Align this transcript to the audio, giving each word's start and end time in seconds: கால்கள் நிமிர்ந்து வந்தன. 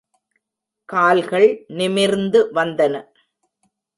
கால்கள் 0.89 1.65
நிமிர்ந்து 1.69 2.39
வந்தன. 2.53 2.95